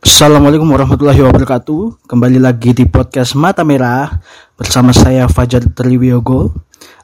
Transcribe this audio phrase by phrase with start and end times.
[0.00, 2.08] Assalamualaikum warahmatullahi wabarakatuh.
[2.08, 4.08] Kembali lagi di podcast Mata Merah
[4.56, 6.56] bersama saya Fajar Triwiyogo.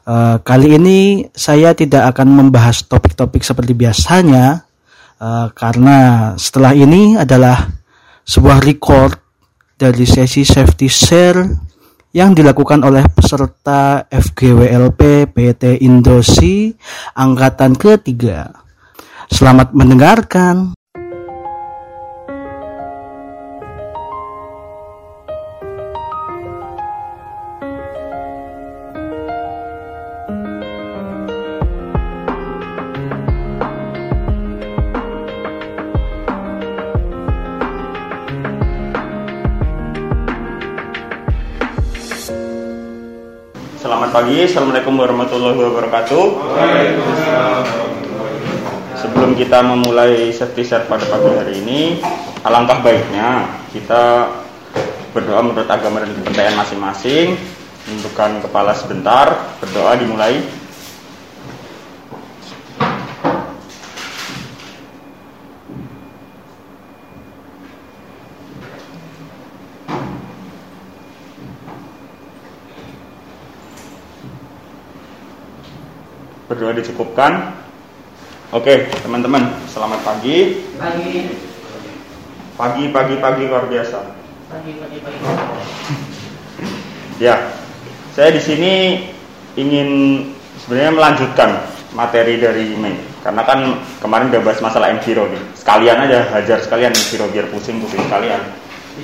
[0.08, 4.64] Uh, kali ini saya tidak akan membahas topik-topik seperti biasanya
[5.21, 7.69] uh, karena setelah ini adalah
[8.24, 9.21] sebuah record
[9.76, 11.44] dari sesi safety share
[12.17, 16.73] yang dilakukan oleh peserta FGWLP PT Indosi
[17.12, 18.56] angkatan ketiga.
[19.28, 20.76] Selamat mendengarkan.
[44.16, 46.25] Pagi, Assalamualaikum warahmatullahi wabarakatuh.
[48.97, 52.01] Sebelum kita memulai safety set pada pagi hari ini
[52.41, 53.45] Alangkah baiknya
[53.77, 54.33] kita
[55.12, 57.37] berdoa menurut agama dan kepercayaan masing-masing.
[57.84, 60.41] Menundukkan kepala sebentar, berdoa dimulai
[76.57, 77.53] Berdoa dicukupkan
[78.49, 81.29] Oke teman-teman, selamat pagi Pagi,
[82.57, 84.01] Pagi, pagi, pagi luar biasa
[84.49, 85.19] pagi, pagi, pagi.
[87.19, 87.51] Ya,
[88.17, 89.05] saya di sini
[89.59, 90.23] ingin
[90.65, 91.61] sebenarnya melanjutkan
[91.93, 95.43] materi dari Mei karena kan kemarin udah bahas masalah enviro nih.
[95.59, 98.39] Sekalian aja hajar sekalian enviro biar pusing pusing sekalian.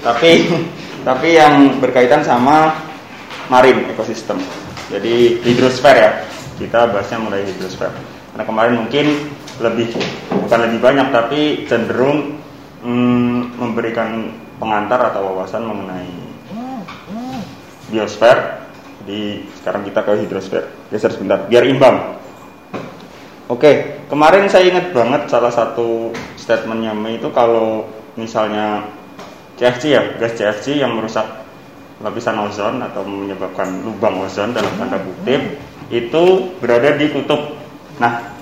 [0.01, 0.47] Tapi
[1.09, 2.79] tapi yang berkaitan sama
[3.51, 4.39] marine ekosistem.
[4.95, 6.13] Jadi hidrosfer ya.
[6.57, 7.93] Kita bahasnya mulai hidrosfer.
[8.33, 9.07] Karena kemarin mungkin
[9.61, 9.93] lebih
[10.33, 12.41] bukan lebih banyak tapi cenderung
[12.81, 16.13] mm, memberikan pengantar atau wawasan mengenai
[17.93, 18.65] biosfer.
[19.03, 20.65] Jadi sekarang kita ke hidrosfer.
[20.89, 22.23] Geser sebentar, biar imbang.
[23.51, 27.85] Oke, kemarin saya ingat banget salah satu statementnya itu kalau
[28.17, 28.87] misalnya
[29.61, 31.42] CFC ya, gas CFC yang merusak
[32.03, 35.39] lapisan ozon atau menyebabkan lubang ozon dalam tanda kutip
[35.89, 36.23] itu
[36.59, 37.55] berada di kutub.
[38.03, 38.35] Nah,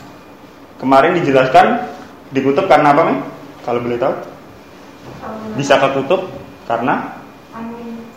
[0.80, 1.92] kemarin dijelaskan
[2.32, 3.18] di kutub karena apa, Mei?
[3.60, 4.14] Kalau boleh tahu?
[5.60, 6.32] Bisa ke kutub
[6.64, 7.20] karena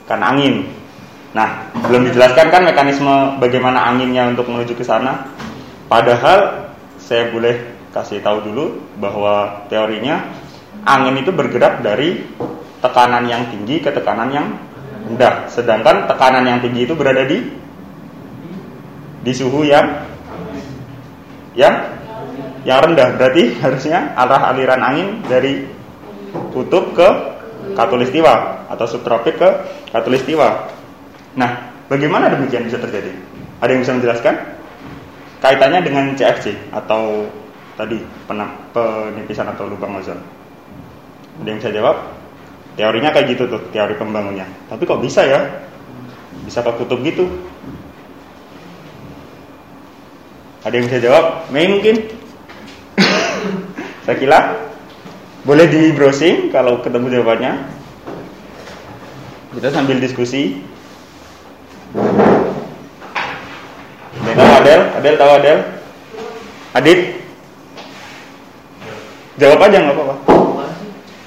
[0.08, 0.56] karena angin.
[1.34, 5.28] Nah, belum dijelaskan kan mekanisme bagaimana anginnya untuk menuju ke sana.
[5.90, 6.70] Padahal
[7.02, 8.66] saya boleh kasih tahu dulu
[8.98, 10.24] bahwa teorinya
[10.88, 12.22] angin itu bergerak dari
[12.80, 14.48] tekanan yang tinggi ke tekanan yang
[15.14, 15.48] rendah.
[15.48, 17.40] Sedangkan tekanan yang tinggi itu berada di
[19.24, 20.04] di suhu yang
[21.54, 21.94] yang
[22.66, 23.16] yang rendah.
[23.16, 25.70] Berarti harusnya arah aliran angin dari
[26.52, 27.10] kutub ke
[27.78, 29.50] katulistiwa atau subtropik ke
[29.94, 30.68] katulistiwa.
[31.38, 33.14] Nah, bagaimana demikian bisa terjadi?
[33.62, 34.36] Ada yang bisa menjelaskan?
[35.40, 37.28] Kaitannya dengan CFC atau
[37.76, 38.00] tadi
[38.74, 40.20] penipisan atau lubang ozon.
[41.42, 42.23] Ada yang bisa jawab?
[42.74, 44.50] Teorinya kayak gitu tuh, teori pembangunnya.
[44.66, 45.46] Tapi kok bisa ya?
[46.42, 47.30] Bisa ke kutub gitu?
[50.66, 51.26] Ada yang bisa jawab?
[51.54, 52.02] Mei mungkin?
[54.08, 54.40] Saya kira
[55.46, 57.54] boleh di browsing kalau ketemu jawabannya.
[59.54, 60.58] Kita sambil diskusi.
[64.18, 64.82] Ada tahu Adel?
[64.98, 65.60] Adel tahu Adel?
[66.74, 67.00] Adit?
[69.38, 70.16] Jawab aja nggak apa-apa.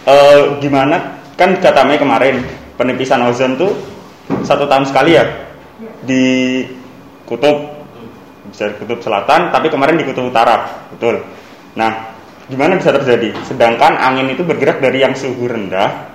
[0.07, 1.16] Eh, gimana?
[1.37, 2.41] Kan kata Mei kemarin
[2.81, 3.73] penipisan ozon tuh
[4.43, 5.25] satu tahun sekali ya
[6.03, 6.65] di
[7.29, 7.77] kutub
[8.49, 11.21] bisa di kutub selatan, tapi kemarin di kutub utara, betul.
[11.77, 12.15] Nah,
[12.49, 13.37] gimana bisa terjadi?
[13.45, 16.15] Sedangkan angin itu bergerak dari yang suhu rendah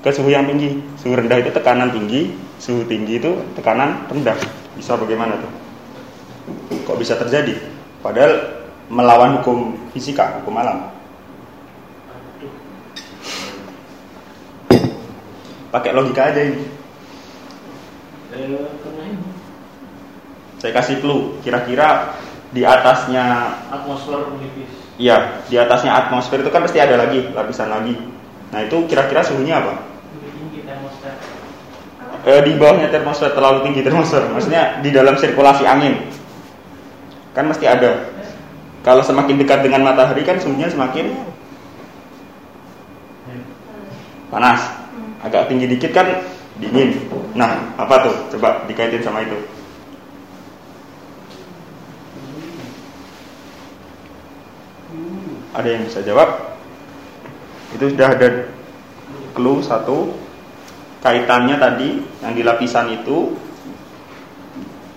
[0.00, 0.78] ke suhu yang tinggi.
[0.96, 4.38] Suhu rendah itu tekanan tinggi, suhu tinggi itu tekanan rendah.
[4.78, 5.52] Bisa bagaimana tuh?
[6.88, 7.58] Kok bisa terjadi?
[8.00, 10.90] Padahal melawan hukum fisika, hukum alam.
[15.72, 16.68] Pakai logika aja ini.
[18.32, 19.16] Eh, ini
[20.60, 22.14] Saya kasih clue, kira-kira
[22.52, 24.68] di atasnya atmosfer menipis.
[25.00, 27.96] Iya, di atasnya atmosfer itu kan pasti ada lagi lapisan lagi.
[28.52, 29.80] Nah itu kira-kira suhunya apa?
[30.12, 30.60] Tinggi.
[32.22, 35.98] Eh, di bawahnya termosfer terlalu tinggi termosfer, maksudnya di dalam sirkulasi angin
[37.32, 38.12] kan mesti ada.
[38.84, 41.16] Kalau semakin dekat dengan matahari kan suhunya semakin
[44.28, 44.81] panas.
[45.22, 46.06] Agak tinggi dikit kan
[46.58, 46.98] dingin.
[47.38, 48.14] Nah apa tuh?
[48.36, 49.38] Coba dikaitin sama itu.
[55.52, 56.28] Ada yang bisa jawab?
[57.76, 58.28] Itu sudah ada
[59.32, 60.12] clue satu
[61.02, 63.34] kaitannya tadi yang di lapisan itu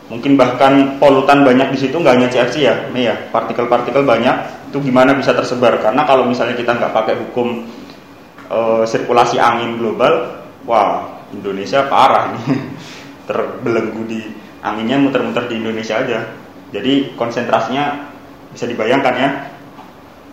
[0.05, 5.17] mungkin bahkan polutan banyak di situ nggak hanya CFC ya, ya, partikel-partikel banyak itu gimana
[5.17, 7.65] bisa tersebar karena kalau misalnya kita nggak pakai hukum
[8.49, 12.45] eh, sirkulasi angin global, wah Indonesia parah nih
[13.27, 14.21] terbelenggu di
[14.61, 16.19] anginnya muter-muter di Indonesia aja.
[16.73, 18.11] Jadi konsentrasinya
[18.51, 19.29] bisa dibayangkan ya,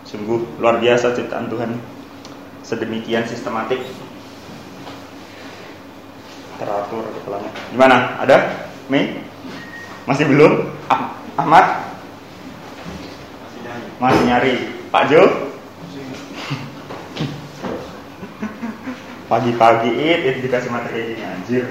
[0.07, 1.71] sungguh luar biasa ciptaan Tuhan
[2.63, 3.83] sedemikian sistematik
[6.55, 7.51] teratur kepalanya.
[7.75, 7.97] Gimana?
[8.23, 8.37] Ada?
[8.87, 9.19] Mei?
[10.07, 10.71] Masih belum?
[10.87, 11.65] Ah- Ahmad?
[13.99, 14.55] Masih nyari.
[14.91, 15.42] Pak Jo?
[19.33, 21.65] Pagi-pagi it, it dikasih materi ini anjir.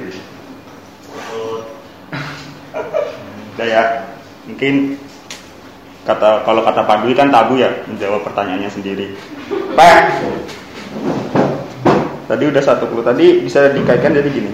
[3.54, 3.82] Udah ya.
[4.50, 4.98] Mungkin
[6.02, 9.14] kata kalau kata Pak Dwi kan tabu ya menjawab pertanyaannya sendiri.
[9.78, 10.02] Pak.
[12.26, 13.06] Tadi udah satu clue.
[13.06, 14.50] Tadi bisa dikaitkan jadi gini.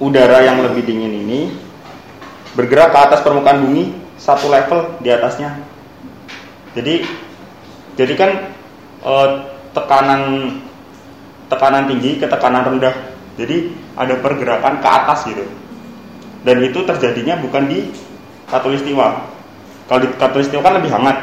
[0.00, 1.52] Udara yang lebih dingin ini
[2.56, 5.52] bergerak ke atas permukaan bumi satu level di atasnya.
[6.72, 7.04] Jadi
[8.00, 8.30] jadi kan
[9.04, 9.28] eh,
[9.76, 10.22] tekanan
[11.46, 12.94] tekanan tinggi ke tekanan rendah.
[13.36, 15.44] Jadi ada pergerakan ke atas gitu.
[16.46, 17.90] Dan itu terjadinya bukan di
[18.48, 19.06] katulistiwa.
[19.86, 21.16] Kalau di katulistiwa kan lebih hangat.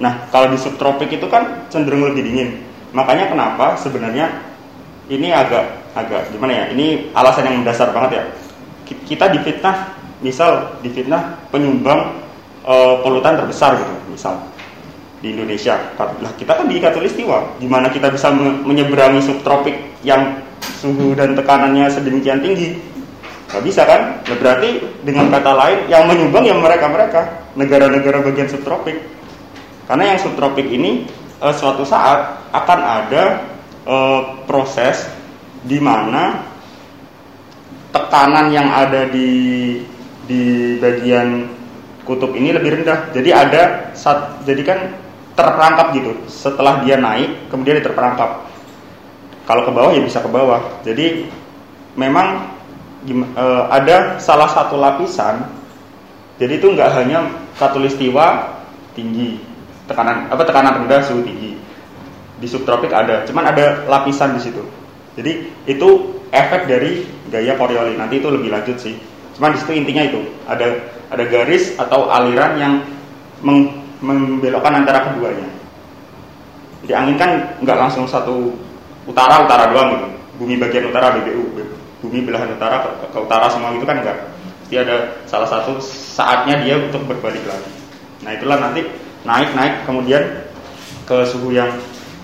[0.00, 2.64] Nah, kalau di subtropik itu kan cenderung lebih dingin.
[2.96, 4.32] Makanya kenapa sebenarnya
[5.12, 6.64] ini agak agak gimana ya?
[6.72, 8.24] Ini alasan yang mendasar banget ya.
[8.88, 9.92] Ki- Kita difitnah,
[10.24, 12.16] misal difitnah penyumbang
[12.64, 14.40] eh, polutan terbesar gitu, misal
[15.20, 15.76] di Indonesia.
[15.96, 20.40] Lah kita kan di katulistiwa, di mana kita bisa me- menyeberangi subtropik yang
[20.80, 22.80] suhu dan tekanannya sedemikian tinggi.
[23.50, 24.22] Gak bisa kan?
[24.24, 28.96] Nah, berarti dengan kata lain yang menyumbang yang mereka-mereka negara-negara bagian subtropik.
[29.90, 31.04] Karena yang subtropik ini
[31.42, 33.24] eh, suatu saat akan ada
[33.84, 35.04] eh, proses
[35.60, 36.46] di mana
[37.90, 39.30] tekanan yang ada di
[40.30, 41.50] di bagian
[42.06, 43.10] kutub ini lebih rendah.
[43.10, 44.78] Jadi ada sat, jadi kan
[45.46, 46.12] terperangkap gitu.
[46.26, 48.46] Setelah dia naik, kemudian dia terperangkap.
[49.48, 50.60] Kalau ke bawah ya bisa ke bawah.
[50.86, 51.26] Jadi
[51.98, 52.50] memang
[53.10, 55.42] eh, ada salah satu lapisan.
[56.40, 57.28] Jadi itu nggak hanya
[57.60, 58.56] katulistiwa
[58.96, 59.36] tinggi,
[59.84, 61.58] tekanan apa tekanan rendah suhu tinggi.
[62.40, 64.64] Di subtropik ada, cuman ada lapisan di situ.
[65.12, 68.00] Jadi itu efek dari gaya Coriolis.
[68.00, 68.96] Nanti itu lebih lanjut sih.
[69.36, 70.80] Cuman di situ intinya itu ada
[71.12, 72.74] ada garis atau aliran yang
[73.44, 75.48] meng- membelokkan antara keduanya.
[76.84, 77.30] Jadi angin kan
[77.60, 78.56] nggak langsung satu
[79.04, 80.08] utara utara doang gitu.
[80.40, 81.52] Bumi bagian utara BBU,
[82.00, 84.16] bumi belahan utara ke, ke utara semua itu kan enggak.
[84.64, 87.70] Pasti ada salah satu saatnya dia untuk berbalik lagi.
[88.24, 88.88] Nah itulah nanti
[89.28, 90.24] naik naik kemudian
[91.04, 91.68] ke suhu yang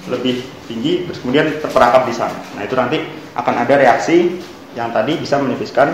[0.08, 2.38] lebih tinggi terus kemudian terperangkap di sana.
[2.56, 3.05] Nah itu nanti
[3.37, 4.40] akan ada reaksi
[4.73, 5.93] yang tadi bisa menipiskan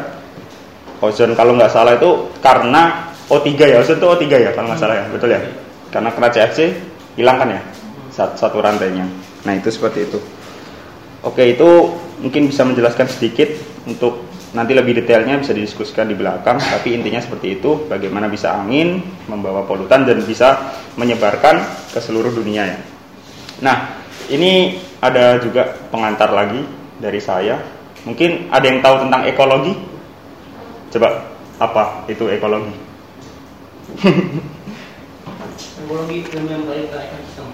[1.02, 4.94] ozon kalau nggak salah itu karena O3 ya ozon itu O3 ya kalau nggak salah
[5.02, 5.40] ya betul ya
[5.92, 6.58] karena kena CFC
[7.20, 7.62] hilang kan ya
[8.08, 9.04] satu, satu rantainya.
[9.44, 10.18] Nah itu seperti itu.
[11.22, 11.68] Oke itu
[12.18, 13.52] mungkin bisa menjelaskan sedikit
[13.86, 19.00] untuk nanti lebih detailnya bisa didiskusikan di belakang tapi intinya seperti itu bagaimana bisa angin
[19.24, 21.62] membawa polutan dan bisa menyebarkan
[21.92, 22.78] ke seluruh dunia ya.
[23.64, 23.76] Nah
[24.28, 26.60] ini ada juga pengantar lagi
[27.00, 27.58] dari saya.
[28.02, 29.74] Mungkin ada yang tahu tentang ekologi?
[30.90, 31.08] Coba
[31.62, 32.74] apa itu ekologi?
[35.92, 37.52] Ekologi ilmu yang baik ke ekosistem.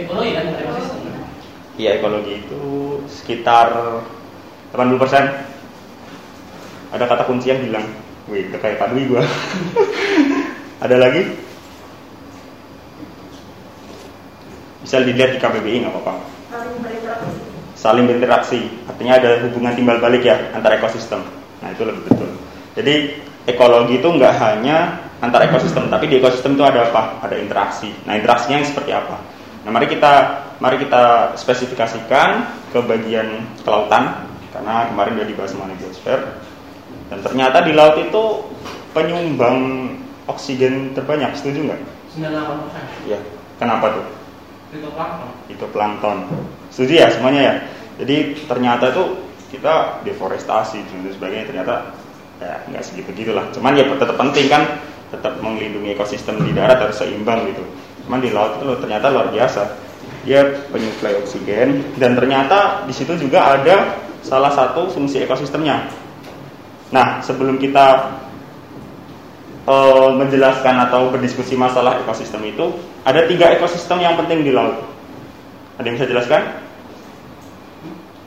[0.00, 1.12] Ekologi kan ekosistem.
[1.76, 2.00] Iya.
[2.00, 2.62] Ekologi itu
[3.04, 3.68] sekitar
[4.72, 7.84] 80% Ada kata kunci yang hilang.
[8.32, 9.28] Wih udah kayak Pak Dwi gua.
[10.88, 11.36] Ada lagi?
[14.88, 16.16] Bisa dilihat di KBBI nggak apa-apa.
[17.76, 18.72] Saling berinteraksi.
[18.88, 21.20] Artinya ada hubungan timbal balik ya Antara ekosistem.
[21.60, 22.32] Nah itu lebih betul.
[22.72, 27.22] Jadi ekologi itu nggak hanya antar ekosistem Tapi di ekosistem itu ada apa?
[27.24, 29.16] Ada interaksi Nah interaksinya yang seperti apa?
[29.66, 30.12] Nah mari kita
[30.58, 32.28] mari kita spesifikasikan
[32.74, 36.20] ke bagian kelautan karena kemarin sudah dibahas mengenai biosfer
[37.08, 38.22] dan ternyata di laut itu
[38.92, 39.58] penyumbang
[40.28, 41.80] oksigen terbanyak setuju nggak?
[42.18, 43.18] 98% Ya
[43.60, 44.04] kenapa tuh?
[44.68, 45.30] itu plankton.
[45.48, 46.18] Itu plankton.
[46.68, 47.54] Setuju ya semuanya ya.
[48.04, 49.16] Jadi ternyata tuh
[49.48, 51.96] kita deforestasi dan sebagainya ternyata
[52.36, 53.48] ya nggak segitu gitulah.
[53.56, 54.62] Cuman ya tetap penting kan
[55.08, 57.64] tetap melindungi ekosistem di darat harus seimbang gitu.
[58.04, 59.62] Cuman di laut itu ternyata luar biasa.
[60.24, 65.88] Dia penyuplai oksigen dan ternyata di situ juga ada salah satu fungsi ekosistemnya.
[66.92, 68.16] Nah, sebelum kita
[69.68, 74.84] eh, menjelaskan atau berdiskusi masalah ekosistem itu, ada tiga ekosistem yang penting di laut.
[75.80, 76.42] Ada yang bisa jelaskan?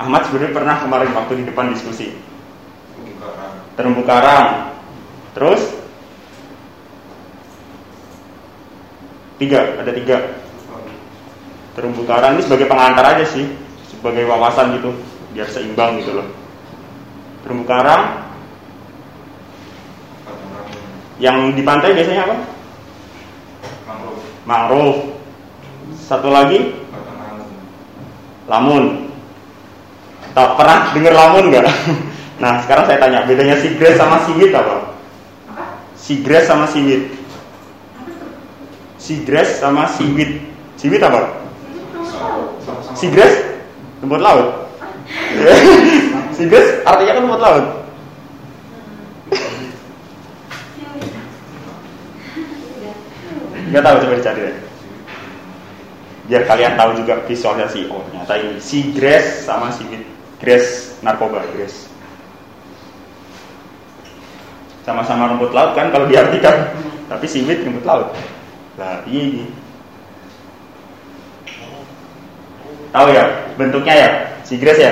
[0.02, 2.10] Ahmad sebenarnya pernah kemarin waktu di depan diskusi
[2.98, 3.54] Terumbu karang.
[3.78, 4.48] terumbu karang.
[5.38, 5.62] Terus
[9.41, 10.17] tiga, ada tiga
[11.74, 13.50] terumbu karang ini sebagai pengantar aja sih,
[13.89, 14.93] sebagai wawasan gitu,
[15.33, 16.27] biar seimbang gitu loh.
[17.41, 18.21] Terumbu karang
[21.17, 22.36] yang di pantai biasanya apa?
[23.89, 24.21] Mangrove.
[24.45, 25.01] Mangrove.
[26.01, 26.81] Satu lagi
[28.51, 29.07] lamun.
[30.31, 31.65] Tak pernah dengar lamun nggak?
[32.41, 34.98] Nah sekarang saya tanya bedanya sigres sama siwit apa?
[35.93, 37.21] Sigres sama siwit.
[39.01, 40.46] Sigres sama siwit.
[40.77, 41.25] Siwit apa?
[42.93, 43.34] Sigres
[43.98, 44.70] rumput laut.
[46.38, 47.65] Sigres artinya kan rumput laut.
[53.74, 54.58] Nggak tahu coba dicari deh.
[56.29, 57.89] Biar kalian tahu juga visualisasi.
[57.89, 60.05] Oh ternyata ini sigres sama siwit.
[60.38, 61.89] Gres narkoba, gres.
[64.86, 66.70] Sama-sama rumput laut kan kalau diartikan.
[67.10, 68.13] Tapi siwit rumput laut.
[68.80, 69.46] Lah iya ini.
[72.92, 73.24] Tahu ya
[73.56, 74.10] bentuknya ya?
[74.44, 74.92] Sigres ya?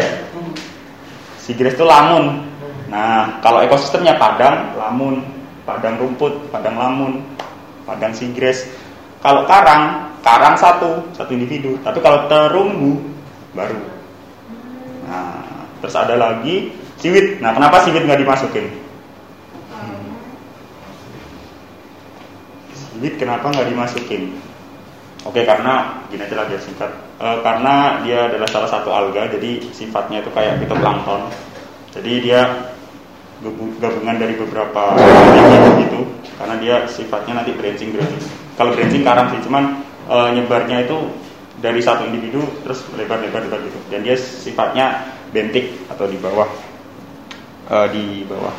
[1.40, 2.48] Sigres itu lamun.
[2.90, 5.22] Nah, kalau ekosistemnya padang, lamun,
[5.68, 7.22] padang rumput, padang lamun,
[7.84, 8.66] padang sigres.
[9.20, 11.76] Kalau karang, karang satu, satu individu.
[11.84, 13.04] Tapi kalau terumbu
[13.52, 13.84] baru.
[15.06, 16.72] Nah, terus ada lagi
[17.04, 17.44] siwit.
[17.44, 18.79] Nah, kenapa siwit nggak dimasukin?
[23.00, 24.36] Siwit kenapa nggak dimasukin?
[25.24, 26.92] Oke, karena gini aja lah biar singkat.
[27.16, 31.32] Eh, karena dia adalah salah satu alga, jadi sifatnya itu kayak fitoplankton.
[31.96, 32.68] Jadi dia
[33.40, 35.00] gabu- gabungan dari beberapa
[35.80, 36.12] gitu.
[36.36, 38.20] Karena dia sifatnya nanti branching branching.
[38.60, 39.80] Kalau branching karang sih, cuman
[40.12, 41.00] eh, nyebarnya itu
[41.64, 43.80] dari satu individu terus lebar lebar gitu.
[43.88, 46.52] Dan dia sifatnya bentik atau di bawah
[47.72, 48.52] eh, di bawah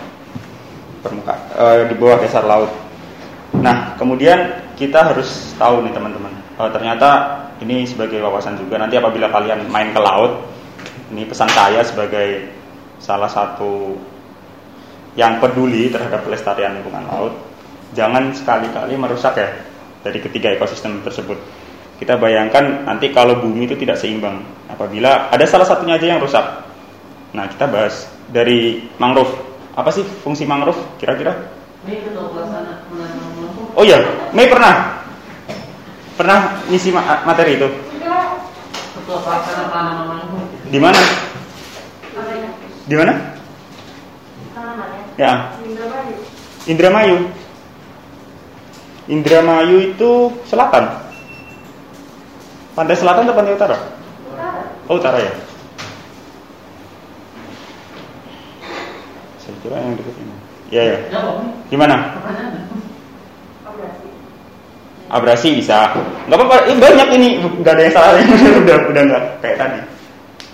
[1.04, 2.72] permukaan eh, di bawah dasar laut.
[3.58, 7.08] Nah, kemudian kita harus tahu nih teman-teman, eh, ternyata
[7.58, 10.46] ini sebagai wawasan juga nanti apabila kalian main ke laut,
[11.10, 12.46] ini pesan saya sebagai
[13.02, 13.98] salah satu
[15.18, 17.34] yang peduli terhadap pelestarian lingkungan laut,
[17.92, 19.50] jangan sekali-kali merusak ya
[20.06, 21.36] dari ketiga ekosistem tersebut.
[21.98, 24.40] Kita bayangkan nanti kalau bumi itu tidak seimbang,
[24.70, 26.64] apabila ada salah satunya aja yang rusak.
[27.36, 29.36] Nah, kita bahas dari mangrove.
[29.76, 31.34] Apa sih fungsi mangrove kira-kira?
[31.84, 32.89] Ini.
[33.74, 33.98] Oh iya,
[34.34, 35.04] Mei pernah
[36.18, 37.68] pernah ngisi ma- materi itu.
[40.70, 41.00] Di mana?
[42.86, 43.12] Di mana?
[45.18, 45.52] Ya,
[46.68, 47.16] Indramayu.
[49.10, 50.10] Indramayu itu
[50.46, 50.86] selatan.
[52.72, 53.76] Pantai selatan atau pantai utara?
[54.86, 55.32] Oh, utara ya.
[59.42, 60.34] Saya kira yang dekat ini.
[60.70, 60.82] Ya.
[61.10, 61.42] Jawab.
[61.68, 61.96] Gimana?
[65.10, 65.90] Abrasi bisa.
[66.30, 67.28] Nggak apa-apa ini banyak ini.
[67.42, 68.12] Nggak ada yang salah.
[68.62, 69.80] Udah udah nggak kayak tadi.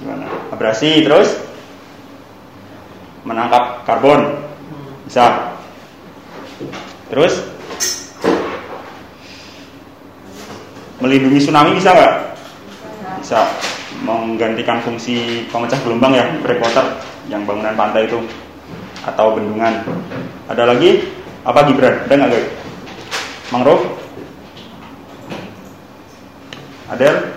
[0.00, 0.26] Gimana?
[0.48, 1.28] Abrasi terus?
[3.28, 4.32] Menangkap karbon.
[5.04, 5.52] Bisa.
[7.12, 7.44] Terus?
[11.04, 12.14] Melindungi tsunami bisa nggak?
[13.20, 13.40] Bisa.
[14.08, 16.96] Menggantikan fungsi pemecah gelombang ya breakwater
[17.28, 18.24] yang bangunan pantai itu.
[19.04, 19.84] Atau bendungan.
[20.48, 21.04] Ada lagi?
[21.44, 22.08] Apa Gibran?
[22.08, 22.66] Ada nggak guys
[23.50, 23.84] mangrove
[26.96, 27.36] ada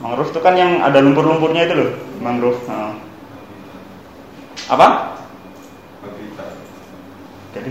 [0.00, 1.90] mangrove itu kan yang ada lumpur-lumpurnya itu loh
[2.24, 2.56] mangrove.
[2.64, 2.96] Nah.
[4.72, 4.86] apa?
[6.00, 6.50] Habitat.
[7.52, 7.70] jadi?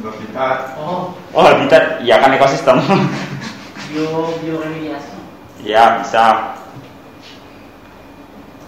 [0.00, 0.58] Habitat.
[0.80, 2.00] Oh, oh habitat.
[2.00, 2.80] Ya kan ekosistem.
[3.92, 5.12] Bio bioremediasi.
[5.60, 6.56] ya bisa.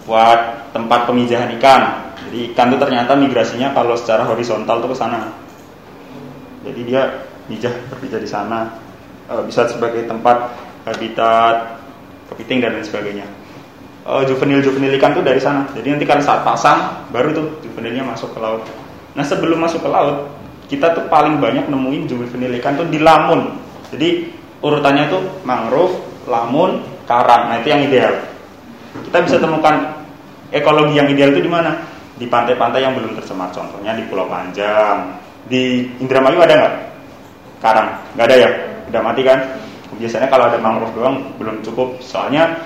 [0.05, 1.81] Buat tempat pemijahan ikan.
[2.29, 5.33] Jadi ikan itu ternyata migrasinya kalau secara horizontal tuh ke sana.
[6.61, 8.82] Jadi dia mijah berpijah di sana
[9.33, 10.53] Eh, bisa sebagai tempat
[10.85, 11.81] habitat
[12.29, 13.25] kepiting dan lain sebagainya.
[14.05, 15.65] Eh, juvenil juvenil ikan tuh dari sana.
[15.73, 18.61] Jadi nanti kalau saat pasang baru tuh juvenilnya masuk ke laut.
[19.17, 20.29] Nah sebelum masuk ke laut
[20.69, 23.57] kita tuh paling banyak nemuin juvenil ikan tuh di lamun.
[23.89, 24.29] Jadi
[24.61, 25.97] urutannya tuh mangrove
[26.29, 27.49] lamun karang.
[27.49, 28.13] Nah itu yang ideal.
[28.93, 30.05] Kita bisa temukan
[30.53, 31.73] ekologi yang ideal itu di mana?
[32.13, 33.49] Di pantai-pantai yang belum tercemar.
[33.49, 35.17] Contohnya di Pulau Panjang.
[35.49, 36.75] Di Indramayu ada nggak?
[37.57, 37.89] Karang.
[38.13, 39.39] Nggak ada ya udah mati kan?
[39.93, 42.01] Biasanya kalau ada mangrove doang belum cukup.
[42.01, 42.59] Soalnya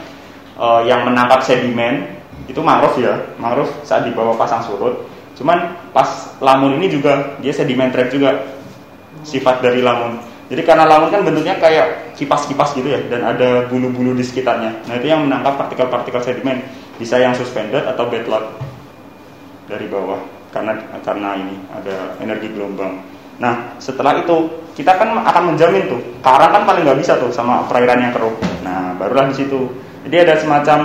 [0.55, 2.07] eh, yang menangkap sedimen
[2.47, 3.15] itu mangrove ya.
[3.35, 5.05] Mangrove saat di bawah pasang surut.
[5.37, 8.31] Cuman pas lamun ini juga dia sedimen trap juga.
[9.27, 10.21] Sifat dari lamun.
[10.47, 14.87] Jadi karena lamun kan bentuknya kayak kipas-kipas gitu ya dan ada bulu-bulu di sekitarnya.
[14.87, 16.63] Nah itu yang menangkap partikel-partikel sedimen.
[16.95, 18.55] Bisa yang suspended atau bedlock
[19.67, 20.23] dari bawah.
[20.55, 23.16] Karena karena ini ada energi gelombang.
[23.37, 27.65] Nah setelah itu kita kan akan menjamin tuh karang kan paling nggak bisa tuh sama
[27.65, 28.33] perairan yang keruh.
[28.61, 29.71] Nah barulah di situ.
[30.07, 30.79] Jadi ada semacam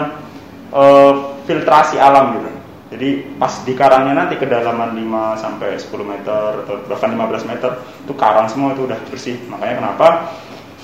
[0.73, 1.13] eh,
[1.47, 2.53] filtrasi alam gitu.
[2.93, 3.09] Jadi
[3.41, 7.71] pas di karangnya nanti kedalaman 5 sampai 10 meter atau bahkan 15 meter
[8.05, 9.41] itu karang semua itu udah bersih.
[9.49, 10.07] Makanya kenapa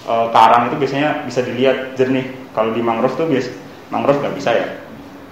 [0.08, 2.24] e, karang itu biasanya bisa dilihat jernih.
[2.56, 3.52] Kalau di mangrove tuh bias
[3.92, 4.66] mangrove nggak bisa ya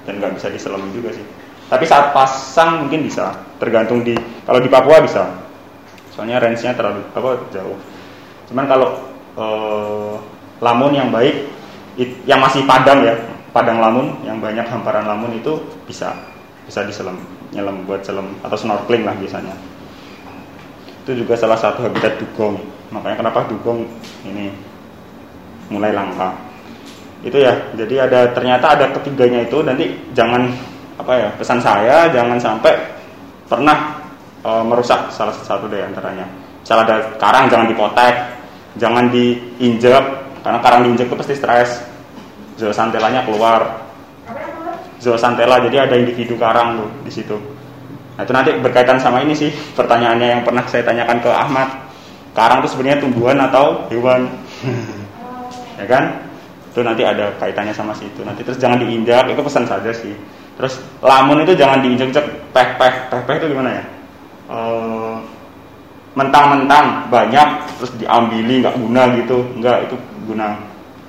[0.04, 1.24] dan nggak bisa diselam juga sih.
[1.66, 4.12] Tapi saat pasang mungkin bisa, tergantung di
[4.44, 5.45] kalau di Papua bisa.
[6.16, 7.76] Soalnya range-nya terlalu apa jauh.
[8.48, 8.88] Cuman kalau
[9.36, 9.46] e,
[10.64, 11.44] lamun yang baik
[12.00, 13.12] it- yang masih padang ya,
[13.52, 16.16] padang lamun yang banyak hamparan lamun itu bisa
[16.64, 17.20] bisa diselam
[17.52, 19.52] nyelam buat selam atau snorkeling lah biasanya.
[21.04, 22.58] Itu juga salah satu habitat dugong.
[22.90, 23.84] Makanya kenapa dugong
[24.24, 24.50] ini
[25.68, 26.32] mulai langka.
[27.20, 30.48] Itu ya jadi ada ternyata ada ketiganya itu nanti jangan
[30.96, 32.72] apa ya pesan saya jangan sampai
[33.46, 34.05] pernah
[34.46, 36.26] e, merusak salah satu dari antaranya.
[36.62, 38.14] Misal ada karang jangan dipotek
[38.76, 40.04] jangan diinjak
[40.44, 41.70] karena karang diinjak itu pasti stres.
[42.56, 43.84] Zoosantelanya keluar.
[44.96, 47.36] Zoosantella jadi ada individu karang tuh di situ.
[48.16, 51.68] Nah itu nanti berkaitan sama ini sih pertanyaannya yang pernah saya tanyakan ke Ahmad.
[52.32, 54.28] Karang itu sebenarnya tumbuhan atau hewan?
[55.76, 56.24] Ya kan?
[56.72, 58.24] Itu nanti ada kaitannya sama situ.
[58.24, 60.16] Nanti terus jangan diinjak itu pesan saja sih.
[60.56, 63.84] Terus lamun itu jangan diinjak peh peh peh peh itu gimana ya
[64.46, 65.16] Eh,
[66.16, 69.42] mentang-mentang banyak terus diambili nggak guna gitu.
[69.58, 70.54] Nggak itu guna.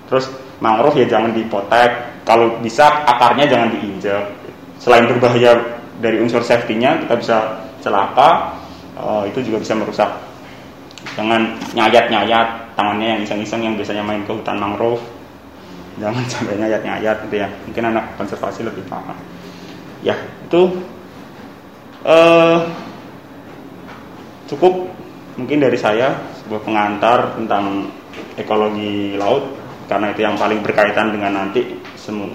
[0.10, 1.92] Terus mangrove ya jangan dipotek.
[2.26, 4.26] Kalau bisa akarnya jangan diinjak.
[4.82, 5.58] Selain berbahaya
[6.02, 7.38] dari unsur safety-nya kita bisa
[7.86, 8.58] celaka.
[8.98, 10.10] Eh, itu juga bisa merusak.
[11.14, 15.02] Jangan nyayat-nyayat tangannya yang iseng-iseng yang biasanya main ke hutan mangrove.
[16.02, 17.48] Jangan sampai nyayat-nyayat gitu ya.
[17.70, 19.14] Mungkin anak konservasi lebih paham.
[20.02, 20.18] Ya
[20.50, 20.82] itu.
[22.02, 22.87] Eh
[24.48, 24.88] cukup
[25.38, 27.92] mungkin dari saya sebuah pengantar tentang
[28.40, 29.54] ekologi laut
[29.88, 31.64] karena itu yang paling berkaitan dengan nanti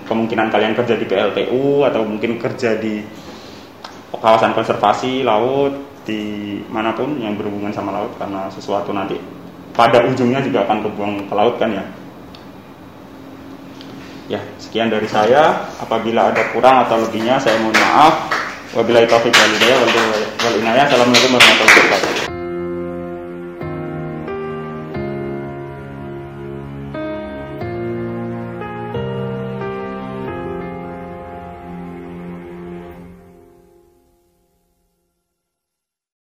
[0.07, 3.03] kemungkinan kalian kerja di PLTU atau mungkin kerja di
[4.13, 9.17] kawasan konservasi laut di mana pun yang berhubungan sama laut karena sesuatu nanti
[9.73, 11.85] pada ujungnya juga akan kebuang ke laut kan ya.
[14.29, 15.69] Ya sekian dari saya.
[15.81, 18.33] Apabila ada kurang atau lebihnya saya mohon maaf.
[18.77, 19.77] Wabillahi taufiq wal hidayah.
[19.81, 22.32] Wal wal inayah assalamualaikum warahmatullahi wabarakatuh